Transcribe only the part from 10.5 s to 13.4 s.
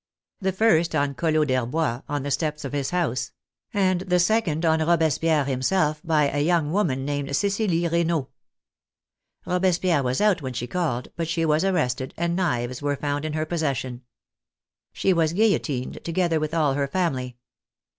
she called, but she was arrested, and knives were found in